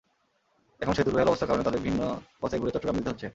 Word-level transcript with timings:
এখন 0.81 0.93
সেতুর 0.93 1.13
বেহাল 1.13 1.29
অবস্থার 1.29 1.49
কারণে 1.49 1.63
তাঁদের 1.63 1.81
ভিন্ন 1.81 2.01
পথে 2.41 2.55
ঘুরে 2.59 2.73
চট্টগ্রাম 2.73 2.97
যেতে 2.97 3.11
হচ্ছে। 3.11 3.27